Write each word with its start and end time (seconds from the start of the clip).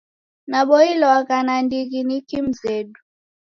Naboilwagha 0.49 1.37
nandighi 1.45 2.01
ni 2.07 2.17
kimzedu. 2.27 2.99